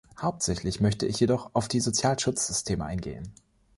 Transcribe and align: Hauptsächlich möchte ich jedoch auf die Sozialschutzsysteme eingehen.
Hauptsächlich 0.19 0.81
möchte 0.81 1.05
ich 1.05 1.19
jedoch 1.19 1.51
auf 1.53 1.67
die 1.67 1.79
Sozialschutzsysteme 1.79 2.83
eingehen. 2.83 3.31